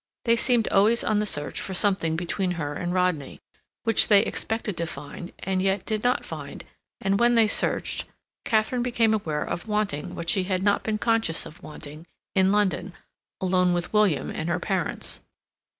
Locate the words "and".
2.73-2.91, 5.37-5.61, 6.99-7.19, 14.31-14.49